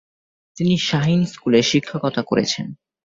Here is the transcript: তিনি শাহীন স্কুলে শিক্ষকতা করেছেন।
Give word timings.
তিনি 0.57 0.73
শাহীন 0.79 1.21
স্কুলে 1.25 1.59
শিক্ষকতা 1.63 2.21
করেছেন। 2.23 2.65